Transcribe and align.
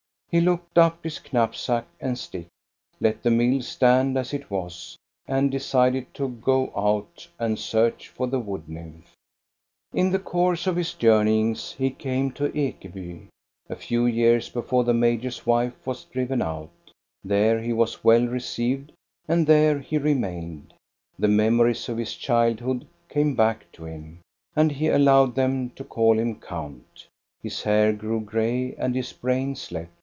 He 0.33 0.39
looked 0.39 0.77
up 0.77 1.03
his 1.03 1.19
knapsack 1.33 1.85
and 1.99 2.17
stick, 2.17 2.47
let 3.01 3.21
the 3.21 3.29
mill 3.29 3.61
stand 3.61 4.17
as 4.17 4.33
it 4.33 4.49
was, 4.49 4.97
and 5.27 5.51
decided 5.51 6.13
to 6.13 6.29
go 6.29 6.71
out 6.73 7.27
and 7.37 7.59
search 7.59 8.07
for 8.07 8.27
the 8.27 8.39
wood 8.39 8.69
nymph. 8.69 9.11
In 9.93 10.11
the 10.11 10.19
course 10.19 10.67
of 10.67 10.77
his 10.77 10.93
joumeyings 10.93 11.73
he 11.75 11.89
came 11.89 12.31
to 12.31 12.45
Ekeby, 12.47 13.27
a 13.69 13.75
few 13.75 14.05
years 14.05 14.47
before 14.47 14.85
the 14.85 14.93
major's 14.93 15.45
wife 15.45 15.85
was 15.85 16.05
driven 16.05 16.41
out. 16.41 16.71
There 17.25 17.59
he 17.61 17.73
was 17.73 18.01
well 18.01 18.25
received, 18.25 18.93
and 19.27 19.45
there 19.45 19.79
he 19.79 19.97
remained. 19.97 20.73
The 21.19 21.27
memories 21.27 21.89
of 21.89 21.97
his 21.97 22.15
childhood 22.15 22.87
came 23.09 23.35
back 23.35 23.69
to 23.73 23.83
him, 23.83 24.19
and 24.55 24.71
he 24.71 24.87
allowed 24.87 25.35
them 25.35 25.71
to 25.71 25.83
call 25.83 26.17
him 26.17 26.35
count. 26.39 27.07
His 27.43 27.63
hair 27.63 27.91
grew 27.91 28.21
gray 28.21 28.73
and 28.75 28.95
his 28.95 29.11
brain 29.11 29.57
slept. 29.57 29.91